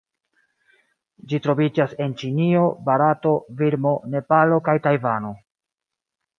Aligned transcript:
Ĝi 1.33 1.39
troviĝas 1.47 1.93
en 2.07 2.15
Ĉinio, 2.23 2.65
Barato, 2.89 3.35
Birmo, 3.61 3.95
Nepalo 4.17 4.61
kaj 4.71 4.79
Tajvano. 4.89 5.37